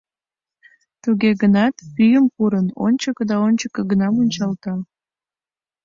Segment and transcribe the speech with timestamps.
[1.01, 4.73] Туге гынат, пӱйым пурын, ончыко да ончыко гына мунчалта.